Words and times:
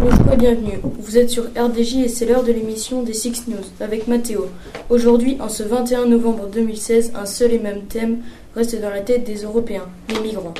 Bonjour 0.00 0.32
et 0.32 0.36
bienvenue. 0.36 0.78
Vous 1.00 1.18
êtes 1.18 1.28
sur 1.28 1.46
RDJ 1.56 1.96
et 1.96 2.08
c'est 2.08 2.24
l'heure 2.24 2.44
de 2.44 2.52
l'émission 2.52 3.02
des 3.02 3.14
Six 3.14 3.48
News 3.48 3.64
avec 3.80 4.06
Mathéo. 4.06 4.46
Aujourd'hui, 4.90 5.36
en 5.40 5.48
ce 5.48 5.64
21 5.64 6.06
novembre 6.06 6.46
2016, 6.46 7.14
un 7.16 7.26
seul 7.26 7.52
et 7.52 7.58
même 7.58 7.82
thème 7.82 8.18
reste 8.54 8.80
dans 8.80 8.90
la 8.90 9.00
tête 9.00 9.24
des 9.24 9.42
Européens, 9.42 9.88
les 10.08 10.20
migrants. 10.20 10.54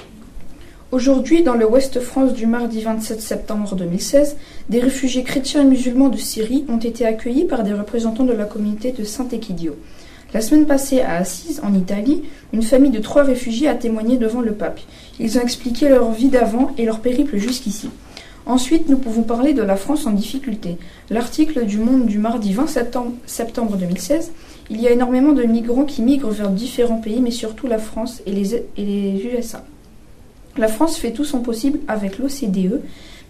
Aujourd'hui, 0.90 1.44
dans 1.44 1.54
le 1.54 1.70
Ouest 1.70 2.00
France 2.00 2.32
du 2.32 2.46
mardi 2.46 2.80
27 2.80 3.20
septembre 3.20 3.76
2016, 3.76 4.36
des 4.70 4.80
réfugiés 4.80 5.22
chrétiens 5.22 5.62
et 5.62 5.66
musulmans 5.66 6.08
de 6.08 6.16
Syrie 6.16 6.64
ont 6.68 6.78
été 6.78 7.06
accueillis 7.06 7.44
par 7.44 7.62
des 7.62 7.74
représentants 7.74 8.24
de 8.24 8.32
la 8.32 8.44
communauté 8.44 8.90
de 8.90 9.04
Saint-Equidio. 9.04 9.76
La 10.34 10.40
semaine 10.40 10.66
passée, 10.66 11.00
à 11.00 11.14
Assise, 11.14 11.60
en 11.62 11.74
Italie, 11.74 12.24
une 12.52 12.62
famille 12.64 12.90
de 12.90 12.98
trois 12.98 13.22
réfugiés 13.22 13.68
a 13.68 13.76
témoigné 13.76 14.16
devant 14.16 14.40
le 14.40 14.54
pape. 14.54 14.80
Ils 15.20 15.38
ont 15.38 15.42
expliqué 15.42 15.88
leur 15.88 16.10
vie 16.10 16.28
d'avant 16.28 16.72
et 16.76 16.84
leur 16.84 16.98
périple 16.98 17.36
jusqu'ici. 17.36 17.88
Ensuite, 18.48 18.88
nous 18.88 18.96
pouvons 18.96 19.24
parler 19.24 19.52
de 19.52 19.60
la 19.60 19.76
France 19.76 20.06
en 20.06 20.10
difficulté. 20.10 20.78
L'article 21.10 21.66
du 21.66 21.76
Monde 21.76 22.06
du 22.06 22.18
mardi 22.18 22.54
20 22.54 22.66
septembre 23.26 23.76
2016, 23.76 24.32
il 24.70 24.80
y 24.80 24.88
a 24.88 24.90
énormément 24.90 25.32
de 25.32 25.42
migrants 25.42 25.84
qui 25.84 26.00
migrent 26.00 26.30
vers 26.30 26.48
différents 26.48 26.96
pays, 26.96 27.20
mais 27.20 27.30
surtout 27.30 27.66
la 27.66 27.76
France 27.76 28.22
et 28.24 28.32
les, 28.32 28.54
et 28.54 28.64
les 28.78 29.22
USA. 29.22 29.66
La 30.56 30.68
France 30.68 30.96
fait 30.96 31.12
tout 31.12 31.26
son 31.26 31.40
possible 31.40 31.80
avec 31.88 32.18
l'OCDE, 32.18 32.80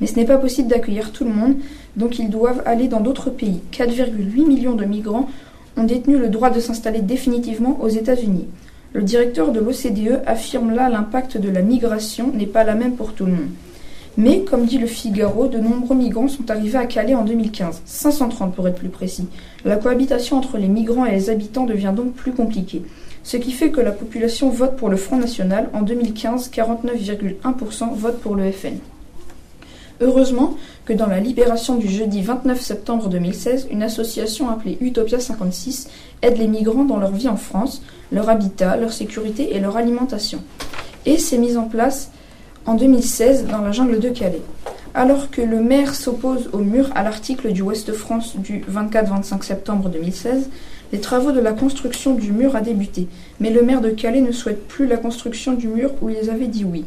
mais 0.01 0.07
ce 0.07 0.15
n'est 0.15 0.25
pas 0.25 0.39
possible 0.39 0.69
d'accueillir 0.69 1.11
tout 1.11 1.25
le 1.25 1.33
monde, 1.33 1.57
donc 1.97 2.21
ils 2.21 2.31
doivent 2.31 2.63
aller 2.65 2.87
dans 2.87 3.01
d'autres 3.01 3.31
pays. 3.31 3.59
4,8 3.73 4.47
millions 4.47 4.77
de 4.77 4.85
migrants 4.85 5.29
ont 5.77 5.83
détenu 5.83 6.17
le 6.17 6.29
droit 6.29 6.51
de 6.51 6.61
s'installer 6.61 7.01
définitivement 7.01 7.77
aux 7.83 7.89
États-Unis. 7.89 8.47
Le 8.93 9.03
directeur 9.03 9.51
de 9.51 9.59
l'OCDE 9.59 10.23
affirme 10.27 10.73
là 10.73 10.89
l'impact 10.89 11.39
de 11.39 11.51
la 11.51 11.63
migration 11.63 12.31
n'est 12.33 12.47
pas 12.47 12.63
la 12.63 12.77
même 12.77 12.95
pour 12.95 13.15
tout 13.15 13.27
le 13.27 13.33
monde. 13.33 13.51
Mais, 14.19 14.41
comme 14.41 14.67
dit 14.67 14.79
le 14.79 14.87
Figaro, 14.87 15.47
de 15.47 15.59
nombreux 15.59 15.97
migrants 15.97 16.29
sont 16.29 16.51
arrivés 16.51 16.77
à 16.77 16.87
Calais 16.87 17.15
en 17.15 17.25
2015, 17.25 17.83
530 17.87 18.55
pour 18.55 18.69
être 18.69 18.79
plus 18.79 18.89
précis. 18.89 19.29
La 19.65 19.77
cohabitation 19.77 20.37
entre 20.37 20.59
les 20.59 20.69
migrants 20.69 21.07
et 21.07 21.13
les 21.13 21.31
habitants 21.31 21.65
devient 21.65 21.95
donc 21.97 22.13
plus 22.13 22.33
compliquée 22.33 22.83
ce 23.29 23.37
qui 23.37 23.53
fait 23.53 23.71
que 23.71 23.83
la 23.83 23.93
population 23.93 24.49
vote 24.49 24.77
pour 24.77 24.89
le 24.89 24.97
Front 24.97 25.19
National. 25.19 25.69
En 25.75 25.83
2015, 25.83 26.51
49,1% 26.51 27.95
votent 27.95 28.21
pour 28.21 28.35
le 28.35 28.51
FN. 28.51 28.79
Heureusement 30.01 30.57
que 30.87 30.95
dans 30.95 31.09
la 31.09 31.21
libération 31.21 31.75
du 31.75 31.89
jeudi 31.89 32.23
29 32.23 32.59
septembre 32.59 33.09
2016, 33.09 33.69
une 33.71 33.83
association 33.83 34.49
appelée 34.49 34.79
Utopia 34.81 35.21
56 35.21 35.91
aide 36.23 36.39
les 36.39 36.49
migrants 36.49 36.85
dans 36.85 36.97
leur 36.97 37.13
vie 37.13 37.29
en 37.29 37.37
France, 37.37 37.83
leur 38.13 38.31
habitat, 38.31 38.79
leur 38.79 38.95
sécurité 38.95 39.55
et 39.55 39.61
leur 39.61 39.77
alimentation. 39.77 40.43
Et 41.05 41.19
s'est 41.19 41.39
mise 41.39 41.59
en 41.59 41.65
place 41.65 42.11
en 42.69 42.75
2016 42.75 43.47
dans 43.47 43.63
la 43.63 43.73
jungle 43.73 43.99
de 43.99 44.11
Calais. 44.11 44.43
Alors 44.93 45.31
que 45.31 45.41
le 45.41 45.63
maire 45.63 45.95
s'oppose 45.95 46.51
au 46.53 46.59
mur 46.59 46.91
à 46.95 47.03
l'article 47.03 47.53
du 47.53 47.63
Ouest 47.63 47.93
France 47.93 48.37
du 48.37 48.63
24-25 48.71 49.43
septembre 49.43 49.89
2016, 49.89 50.51
les 50.93 51.01
travaux 51.01 51.33
de 51.33 51.41
la 51.41 51.53
construction 51.53 52.15
du 52.15 52.31
mur 52.31 52.57
a 52.57 52.61
débuté, 52.61 53.09
mais 53.41 53.49
le 53.49 53.63
maire 53.63 53.81
de 53.81 53.89
Calais 53.89 54.21
ne 54.21 54.33
souhaite 54.33 54.69
plus 54.69 54.87
la 54.87 54.99
construction 54.99 55.55
du 55.55 55.67
mur 55.67 55.93
où 56.03 56.11
ils 56.11 56.29
avaient 56.29 56.47
dit 56.47 56.65
oui. 56.65 56.85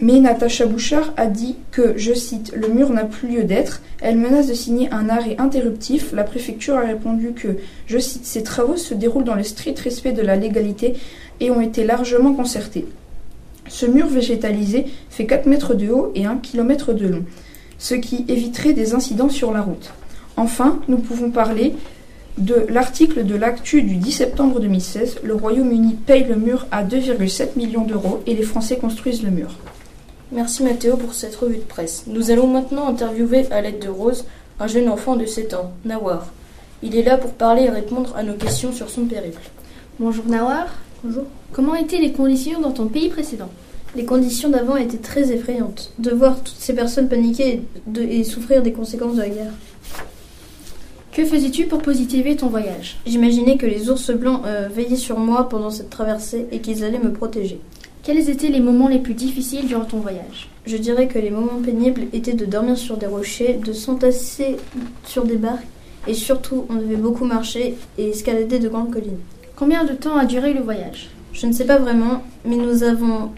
Mais 0.00 0.20
Natacha 0.20 0.66
Bouchard 0.66 1.14
a 1.16 1.28
dit 1.28 1.56
que, 1.70 1.94
je 1.96 2.12
cite, 2.12 2.52
le 2.54 2.68
mur 2.68 2.90
n'a 2.90 3.04
plus 3.04 3.28
lieu 3.28 3.44
d'être. 3.44 3.80
Elle 4.00 4.16
menace 4.16 4.48
de 4.48 4.54
signer 4.54 4.90
un 4.90 5.08
arrêt 5.08 5.36
interruptif. 5.38 6.12
La 6.12 6.24
préfecture 6.24 6.76
a 6.76 6.80
répondu 6.80 7.32
que, 7.32 7.56
je 7.86 7.98
cite, 7.98 8.26
ces 8.26 8.42
travaux 8.42 8.76
se 8.76 8.94
déroulent 8.94 9.24
dans 9.24 9.36
le 9.36 9.44
strict 9.44 9.78
respect 9.78 10.12
de 10.12 10.22
la 10.22 10.36
légalité 10.36 10.94
et 11.40 11.50
ont 11.50 11.60
été 11.60 11.84
largement 11.84 12.34
concertés. 12.34 12.86
Ce 13.72 13.86
mur 13.86 14.06
végétalisé 14.06 14.84
fait 15.08 15.24
4 15.24 15.46
mètres 15.46 15.72
de 15.72 15.88
haut 15.88 16.12
et 16.14 16.26
1 16.26 16.36
km 16.36 16.92
de 16.92 17.08
long, 17.08 17.24
ce 17.78 17.94
qui 17.94 18.26
éviterait 18.28 18.74
des 18.74 18.92
incidents 18.92 19.30
sur 19.30 19.50
la 19.50 19.62
route. 19.62 19.92
Enfin, 20.36 20.78
nous 20.88 20.98
pouvons 20.98 21.30
parler 21.30 21.74
de 22.36 22.66
l'article 22.68 23.24
de 23.24 23.34
l'actu 23.34 23.82
du 23.82 23.96
10 23.96 24.12
septembre 24.12 24.60
2016, 24.60 25.20
le 25.22 25.34
Royaume-Uni 25.34 25.94
paye 25.94 26.24
le 26.24 26.36
mur 26.36 26.66
à 26.70 26.84
2,7 26.84 27.56
millions 27.56 27.86
d'euros 27.86 28.22
et 28.26 28.34
les 28.34 28.42
Français 28.42 28.76
construisent 28.76 29.22
le 29.22 29.30
mur. 29.30 29.56
Merci 30.32 30.64
Mathéo 30.64 30.98
pour 30.98 31.14
cette 31.14 31.34
revue 31.36 31.56
de 31.56 31.62
presse. 31.62 32.04
Nous 32.06 32.30
allons 32.30 32.48
maintenant 32.48 32.88
interviewer 32.88 33.50
à 33.50 33.62
l'aide 33.62 33.78
de 33.78 33.88
Rose, 33.88 34.26
un 34.60 34.66
jeune 34.66 34.90
enfant 34.90 35.16
de 35.16 35.24
7 35.24 35.54
ans, 35.54 35.72
Nawar. 35.86 36.26
Il 36.82 36.94
est 36.94 37.02
là 37.02 37.16
pour 37.16 37.32
parler 37.32 37.62
et 37.62 37.70
répondre 37.70 38.14
à 38.16 38.22
nos 38.22 38.34
questions 38.34 38.72
sur 38.72 38.90
son 38.90 39.06
périple. 39.06 39.42
Bonjour 39.98 40.26
Nawar. 40.26 40.66
Bonjour. 41.04 41.24
Comment 41.52 41.74
étaient 41.74 41.98
les 41.98 42.12
conditions 42.12 42.60
dans 42.60 42.70
ton 42.70 42.86
pays 42.86 43.08
précédent? 43.08 43.50
Les 43.96 44.04
conditions 44.04 44.50
d'avant 44.50 44.76
étaient 44.76 44.98
très 44.98 45.32
effrayantes. 45.32 45.92
De 45.98 46.12
voir 46.12 46.36
toutes 46.44 46.54
ces 46.56 46.76
personnes 46.76 47.08
paniquer 47.08 47.62
et, 47.98 48.22
souffrir 48.22 48.62
des 48.62 48.70
conséquences 48.70 49.16
de 49.16 49.22
la 49.22 49.28
guerre. 49.28 49.52
Que 51.10 51.24
faisais-tu 51.24 51.66
pour 51.66 51.82
positiver 51.82 52.36
ton 52.36 52.46
voyage? 52.46 52.98
J'imaginais 53.04 53.56
que 53.56 53.66
les 53.66 53.90
ours 53.90 54.12
blancs 54.12 54.42
euh, 54.46 54.68
veillaient 54.72 54.94
sur 54.94 55.18
moi 55.18 55.48
pendant 55.48 55.70
cette 55.70 55.90
traversée 55.90 56.46
et 56.52 56.60
qu'ils 56.60 56.84
allaient 56.84 57.00
me 57.00 57.12
protéger. 57.12 57.58
Quels 58.04 58.30
étaient 58.30 58.50
les 58.50 58.60
moments 58.60 58.88
les 58.88 59.00
plus 59.00 59.14
difficiles 59.14 59.66
durant 59.66 59.84
ton 59.84 59.98
voyage? 59.98 60.50
Je 60.66 60.76
dirais 60.76 61.08
que 61.08 61.18
les 61.18 61.30
moments 61.30 61.60
pénibles 61.64 62.02
étaient 62.12 62.32
de 62.32 62.44
dormir 62.44 62.78
sur 62.78 62.96
des 62.96 63.06
rochers, 63.06 63.54
de 63.54 63.72
s'entasser 63.72 64.56
sur 65.04 65.24
des 65.24 65.36
barques 65.36 65.66
et 66.06 66.14
surtout 66.14 66.64
on 66.68 66.74
devait 66.76 66.94
beaucoup 66.94 67.24
marcher 67.24 67.74
et 67.98 68.10
escalader 68.10 68.60
de 68.60 68.68
grandes 68.68 68.92
collines. 68.92 69.18
Combien 69.62 69.84
de 69.84 69.92
temps 69.92 70.16
a 70.16 70.24
duré 70.24 70.54
le 70.54 70.60
voyage? 70.60 71.08
Je 71.32 71.46
ne 71.46 71.52
sais 71.52 71.64
pas 71.64 71.78
vraiment, 71.78 72.24
mais 72.44 72.56
nous 72.56 72.82
avons 72.82 73.30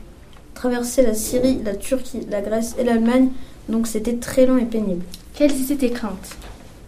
traversé 0.55 1.03
la 1.03 1.13
Syrie, 1.13 1.59
la 1.63 1.75
Turquie, 1.75 2.21
la 2.31 2.41
Grèce 2.41 2.75
et 2.79 2.83
l'Allemagne, 2.83 3.29
donc 3.69 3.87
c'était 3.87 4.15
très 4.15 4.47
long 4.47 4.57
et 4.57 4.65
pénible. 4.65 5.05
Quelles 5.35 5.53
étaient 5.61 5.77
tes 5.77 5.91
craintes? 5.91 6.39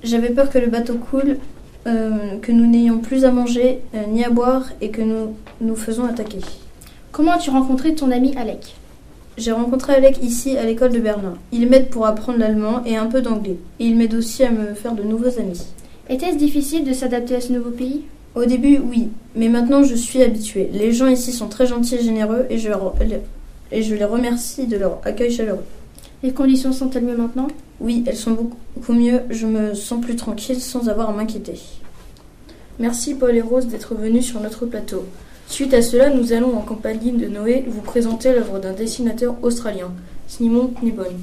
J'avais 0.03 0.31
peur 0.31 0.49
que 0.49 0.57
le 0.57 0.69
bateau 0.69 0.95
coule, 0.95 1.37
euh, 1.87 2.39
que 2.41 2.51
nous 2.51 2.67
n'ayons 2.67 2.97
plus 2.97 3.27
à 3.27 3.31
manger 3.31 3.81
euh, 3.95 4.07
ni 4.09 4.25
à 4.25 4.31
boire 4.31 4.71
et 4.81 4.89
que 4.89 5.03
nous 5.03 5.35
nous 5.61 5.77
faisons 5.77 6.07
attaquer. 6.07 6.41
Comment 7.13 7.33
as-tu 7.33 7.51
rencontré 7.51 7.95
ton 7.95 8.11
ami 8.13 8.35
Alec? 8.39 8.75
J'ai 9.37 9.53
rencontré 9.53 9.93
Alec 9.93 10.17
ici 10.23 10.57
à 10.57 10.65
l'école 10.65 10.93
de 10.93 10.99
Berlin. 10.99 11.35
Il 11.53 11.69
m'aide 11.69 11.91
pour 11.91 12.07
apprendre 12.07 12.39
l'allemand 12.39 12.83
et 12.87 12.97
un 12.97 13.05
peu 13.05 13.21
d'anglais. 13.21 13.59
Et 13.81 13.85
il 13.85 13.99
m'aide 13.99 14.15
aussi 14.15 14.45
à 14.45 14.51
me 14.51 14.73
faire 14.73 14.95
de 14.95 15.03
nouveaux 15.03 15.39
amis. 15.39 15.63
Était-ce 16.09 16.39
difficile 16.39 16.85
de 16.85 16.95
s'adapter 16.95 17.35
à 17.35 17.43
ce 17.43 17.53
nouveau 17.53 17.69
pays? 17.69 18.05
Au 18.37 18.45
début, 18.45 18.79
oui, 18.79 19.09
mais 19.35 19.49
maintenant 19.49 19.83
je 19.83 19.95
suis 19.95 20.23
habituée. 20.23 20.69
Les 20.71 20.93
gens 20.93 21.07
ici 21.07 21.33
sont 21.33 21.49
très 21.49 21.67
gentils 21.67 21.95
et 21.95 22.03
généreux 22.03 22.45
et 22.51 22.59
je, 22.59 22.69
et 23.73 23.83
je 23.83 23.95
les 23.95 24.05
remercie 24.05 24.67
de 24.67 24.77
leur 24.77 25.01
accueil 25.05 25.33
chaleureux. 25.33 25.65
Les 26.23 26.33
conditions 26.33 26.73
sont-elles 26.73 27.05
mieux 27.05 27.17
maintenant? 27.17 27.49
Oui, 27.81 28.05
elles 28.07 28.17
sont 28.17 28.33
beaucoup 28.33 28.93
mieux. 28.93 29.21
Je 29.31 29.47
me 29.47 29.73
sens 29.73 30.03
plus 30.03 30.17
tranquille 30.17 30.61
sans 30.61 30.91
avoir 30.91 31.09
à 31.09 31.13
m'inquiéter. 31.15 31.59
Merci 32.79 33.15
Paul 33.15 33.35
et 33.35 33.41
Rose 33.41 33.69
d'être 33.69 33.95
venus 33.95 34.27
sur 34.27 34.41
notre 34.41 34.67
plateau. 34.67 35.07
Suite 35.49 35.73
à 35.73 35.81
cela, 35.81 36.11
nous 36.11 36.35
allons 36.35 36.59
en 36.59 36.63
compagnie 36.63 37.13
de 37.13 37.29
Noé 37.29 37.65
vous 37.67 37.81
présenter 37.81 38.35
l'œuvre 38.35 38.59
d'un 38.59 38.75
dessinateur 38.75 39.35
australien, 39.43 39.93
Simon 40.29 40.73
Knibbon. 40.83 41.15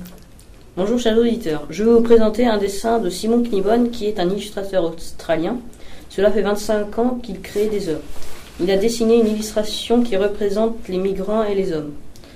Bonjour 0.76 0.98
chers 0.98 1.20
auditeurs, 1.20 1.68
je 1.70 1.84
vais 1.84 1.92
vous 1.92 2.02
présenter 2.02 2.48
un 2.48 2.58
dessin 2.58 2.98
de 2.98 3.08
Simon 3.08 3.44
Knibbon 3.44 3.90
qui 3.92 4.08
est 4.08 4.20
un 4.20 4.28
illustrateur 4.28 4.84
australien. 4.84 5.58
Cela 6.10 6.32
fait 6.32 6.42
25 6.42 6.98
ans 6.98 7.20
qu'il 7.22 7.42
crée 7.42 7.68
des 7.68 7.90
œuvres. 7.90 8.02
Il 8.60 8.72
a 8.72 8.78
dessiné 8.78 9.20
une 9.20 9.28
illustration 9.28 10.02
qui 10.02 10.18
représente 10.18 10.88
les 10.90 10.98
migrants 10.98 11.44
et 11.44 11.54
les 11.54 11.74
hommes. 11.74 11.92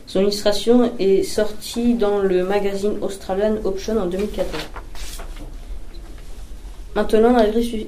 Son 0.05 0.21
illustration 0.21 0.91
est 0.99 1.23
sortie 1.23 1.95
dans 1.95 2.19
le 2.19 2.43
magazine 2.43 2.99
Australian 3.01 3.55
Option 3.63 3.97
en 3.97 4.05
2014. 4.05 4.51
Maintenant, 6.95 7.35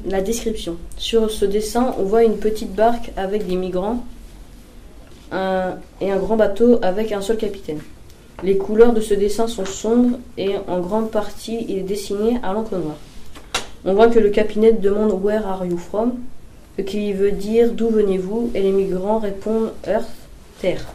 la, 0.08 0.22
description. 0.22 0.78
Sur 0.98 1.30
ce 1.30 1.46
dessin, 1.46 1.94
on 2.00 2.06
voit 2.06 2.24
une 2.24 2.38
petite 2.38 2.74
barque 2.74 3.12
avec 3.18 3.46
des 3.46 3.56
migrants 3.56 4.04
et 5.32 6.12
un 6.12 6.18
grand 6.18 6.38
bateau 6.38 6.80
avec 6.82 7.12
un 7.12 7.22
seul 7.22 7.38
capitaine. 7.38 7.82
Les 8.42 8.58
couleurs 8.58 8.94
de 8.94 9.02
ce 9.02 9.14
dessin 9.14 9.48
sont 9.48 9.66
sombres 9.66 10.18
et 10.38 10.56
en 10.68 10.80
grande 10.80 11.12
partie 11.12 11.66
il 11.68 11.80
est 11.80 11.84
dessiné 11.84 12.40
à 12.42 12.54
l'encre 12.54 12.78
noire. 12.78 12.98
On 13.84 13.94
voit 13.94 14.08
que 14.08 14.20
le 14.20 14.30
capitaine 14.30 14.80
demande 14.80 15.20
Where 15.22 15.46
are 15.46 15.66
you 15.66 15.78
from? 15.78 16.14
Ce 16.78 16.84
qui 16.84 17.12
veut 17.12 17.34
dire 17.34 17.72
D'où 17.72 17.90
venez-vous? 17.90 18.52
Et 18.56 18.62
les 18.62 18.72
migrants 18.72 19.20
répondent 19.20 19.72
Earth, 19.86 20.08
Terre. 20.62 20.86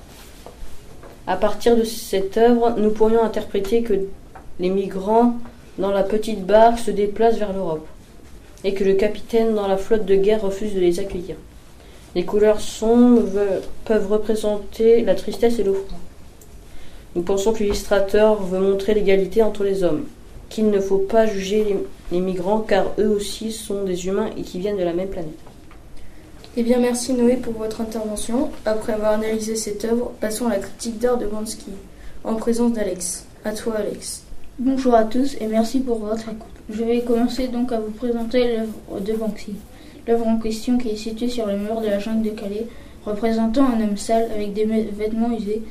À 1.26 1.36
partir 1.36 1.76
de 1.76 1.84
cette 1.84 2.38
œuvre, 2.38 2.74
nous 2.78 2.90
pourrions 2.90 3.22
interpréter 3.22 3.82
que 3.82 3.94
les 4.58 4.70
migrants 4.70 5.34
dans 5.78 5.90
la 5.90 6.02
petite 6.02 6.46
barque 6.46 6.78
se 6.78 6.90
déplacent 6.90 7.38
vers 7.38 7.52
l'Europe 7.52 7.86
et 8.64 8.72
que 8.72 8.84
le 8.84 8.94
capitaine 8.94 9.54
dans 9.54 9.68
la 9.68 9.76
flotte 9.76 10.06
de 10.06 10.14
guerre 10.16 10.40
refuse 10.40 10.74
de 10.74 10.80
les 10.80 10.98
accueillir. 10.98 11.36
Les 12.14 12.24
couleurs 12.24 12.60
sombres 12.60 13.22
peuvent 13.84 14.10
représenter 14.10 15.02
la 15.02 15.14
tristesse 15.14 15.58
et 15.58 15.64
l'offrance. 15.64 16.03
Nous 17.14 17.22
pensons 17.22 17.52
que 17.52 17.62
l'illustrateur 17.62 18.42
veut 18.42 18.58
montrer 18.58 18.92
l'égalité 18.92 19.42
entre 19.42 19.62
les 19.62 19.84
hommes, 19.84 20.04
qu'il 20.48 20.70
ne 20.70 20.80
faut 20.80 20.98
pas 20.98 21.26
juger 21.26 21.76
les 22.10 22.20
migrants 22.20 22.60
car 22.60 22.86
eux 22.98 23.08
aussi 23.08 23.52
sont 23.52 23.84
des 23.84 24.06
humains 24.06 24.30
et 24.36 24.42
qui 24.42 24.58
viennent 24.58 24.78
de 24.78 24.82
la 24.82 24.92
même 24.92 25.08
planète. 25.08 25.38
Eh 26.56 26.62
bien, 26.62 26.78
merci 26.78 27.12
Noé 27.14 27.36
pour 27.36 27.52
votre 27.54 27.80
intervention. 27.80 28.50
Après 28.64 28.92
avoir 28.92 29.12
analysé 29.12 29.56
cette 29.56 29.84
œuvre, 29.84 30.12
passons 30.20 30.46
à 30.46 30.50
la 30.50 30.58
critique 30.58 30.98
d'art 30.98 31.18
de 31.18 31.26
Bansky, 31.26 31.70
en 32.24 32.34
présence 32.34 32.72
d'Alex. 32.72 33.26
À 33.44 33.52
toi, 33.52 33.74
Alex. 33.78 34.22
Bonjour 34.58 34.94
à 34.94 35.04
tous 35.04 35.36
et 35.40 35.46
merci 35.48 35.80
pour 35.80 35.98
votre 35.98 36.28
écoute. 36.28 36.54
Je 36.70 36.84
vais 36.84 37.00
commencer 37.00 37.48
donc 37.48 37.72
à 37.72 37.80
vous 37.80 37.90
présenter 37.90 38.56
l'œuvre 38.56 39.00
de 39.00 39.12
Banksy. 39.14 39.54
L'œuvre 40.06 40.26
en 40.28 40.38
question 40.38 40.78
qui 40.78 40.90
est 40.90 40.96
située 40.96 41.28
sur 41.28 41.46
le 41.46 41.56
mur 41.56 41.80
de 41.80 41.86
la 41.86 41.98
jungle 41.98 42.22
de 42.22 42.30
Calais, 42.30 42.66
représentant 43.04 43.66
un 43.66 43.82
homme 43.82 43.96
sale 43.96 44.30
avec 44.34 44.52
des 44.52 44.64
vêtements 44.64 45.36
usés, 45.36 45.62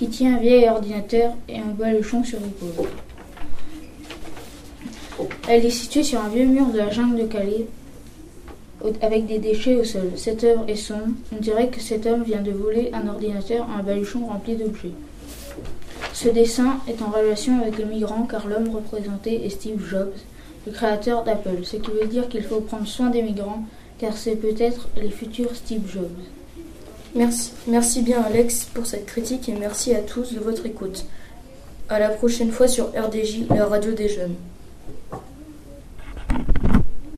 qui 0.00 0.08
tient 0.08 0.36
un 0.36 0.38
vieil 0.38 0.66
ordinateur 0.66 1.34
et 1.46 1.58
un 1.58 1.74
baluchon 1.78 2.24
sur 2.24 2.38
l'épaule. 2.40 2.88
Elle 5.46 5.66
est 5.66 5.68
située 5.68 6.02
sur 6.02 6.22
un 6.22 6.30
vieux 6.30 6.46
mur 6.46 6.68
de 6.68 6.78
la 6.78 6.88
jungle 6.88 7.20
de 7.20 7.26
Calais, 7.26 7.66
avec 9.02 9.26
des 9.26 9.38
déchets 9.38 9.76
au 9.76 9.84
sol. 9.84 10.12
Cette 10.16 10.42
œuvre 10.42 10.64
est 10.68 10.76
sombre. 10.76 11.08
On 11.36 11.36
dirait 11.38 11.68
que 11.68 11.82
cet 11.82 12.06
homme 12.06 12.22
vient 12.22 12.40
de 12.40 12.50
voler 12.50 12.88
un 12.94 13.08
ordinateur 13.08 13.66
et 13.68 13.78
un 13.78 13.82
baluchon 13.82 14.24
rempli 14.24 14.56
d'objets. 14.56 14.94
Ce 16.14 16.30
dessin 16.30 16.78
est 16.88 17.02
en 17.02 17.10
relation 17.10 17.60
avec 17.60 17.76
le 17.76 17.84
migrant 17.84 18.22
car 18.22 18.46
l'homme 18.48 18.70
représenté 18.70 19.44
est 19.44 19.50
Steve 19.50 19.86
Jobs, 19.86 20.14
le 20.66 20.72
créateur 20.72 21.24
d'Apple, 21.24 21.62
ce 21.62 21.76
qui 21.76 21.90
veut 21.90 22.06
dire 22.06 22.26
qu'il 22.30 22.44
faut 22.44 22.62
prendre 22.62 22.86
soin 22.86 23.10
des 23.10 23.20
migrants 23.20 23.64
car 23.98 24.16
c'est 24.16 24.36
peut-être 24.36 24.88
les 24.96 25.10
futurs 25.10 25.54
Steve 25.54 25.86
Jobs. 25.92 26.39
Merci, 27.14 27.52
merci 27.66 28.02
bien 28.02 28.22
Alex 28.22 28.66
pour 28.72 28.86
cette 28.86 29.06
critique 29.06 29.48
et 29.48 29.54
merci 29.54 29.94
à 29.94 30.00
tous 30.00 30.32
de 30.32 30.38
votre 30.38 30.64
écoute. 30.64 31.06
À 31.88 31.98
la 31.98 32.08
prochaine 32.10 32.52
fois 32.52 32.68
sur 32.68 32.86
RDJ, 32.86 33.48
la 33.50 33.66
radio 33.66 33.92
des 33.92 34.08
jeunes. 34.08 34.36